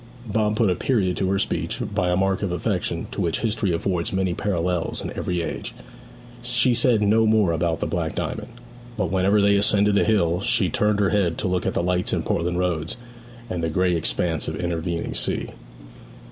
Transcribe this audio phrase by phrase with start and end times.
[0.25, 3.71] Bob put a period to her speech by a mark of affection to which history
[3.71, 5.75] affords many parallels in every age.
[6.41, 8.47] She said no more about the Black Diamond;
[8.97, 12.13] but whenever they ascended a hill she turned her head to look at the lights
[12.13, 12.97] in Portland Roads,
[13.47, 15.49] and the grey expanse of intervening sea.